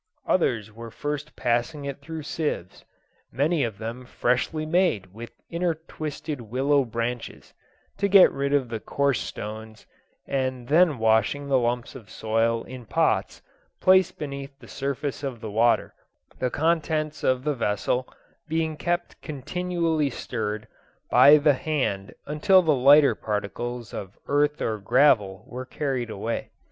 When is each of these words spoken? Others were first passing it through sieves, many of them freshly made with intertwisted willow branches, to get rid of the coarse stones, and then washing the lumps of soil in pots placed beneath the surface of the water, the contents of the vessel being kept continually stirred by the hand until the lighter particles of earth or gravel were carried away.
Others 0.25 0.71
were 0.73 0.89
first 0.89 1.35
passing 1.35 1.85
it 1.85 2.01
through 2.01 2.23
sieves, 2.23 2.83
many 3.31 3.63
of 3.63 3.77
them 3.77 4.03
freshly 4.03 4.65
made 4.65 5.13
with 5.13 5.29
intertwisted 5.51 6.41
willow 6.41 6.83
branches, 6.85 7.53
to 7.99 8.07
get 8.07 8.31
rid 8.31 8.51
of 8.51 8.69
the 8.69 8.79
coarse 8.79 9.19
stones, 9.21 9.85
and 10.25 10.67
then 10.69 10.97
washing 10.97 11.47
the 11.47 11.59
lumps 11.59 11.93
of 11.93 12.09
soil 12.09 12.63
in 12.63 12.87
pots 12.87 13.43
placed 13.79 14.17
beneath 14.17 14.57
the 14.57 14.67
surface 14.67 15.21
of 15.21 15.39
the 15.39 15.51
water, 15.51 15.93
the 16.39 16.49
contents 16.49 17.23
of 17.23 17.43
the 17.43 17.53
vessel 17.53 18.11
being 18.47 18.77
kept 18.77 19.21
continually 19.21 20.09
stirred 20.09 20.67
by 21.11 21.37
the 21.37 21.53
hand 21.53 22.11
until 22.25 22.63
the 22.63 22.73
lighter 22.73 23.13
particles 23.13 23.93
of 23.93 24.17
earth 24.25 24.63
or 24.63 24.79
gravel 24.79 25.43
were 25.45 25.63
carried 25.63 26.09
away. 26.09 26.49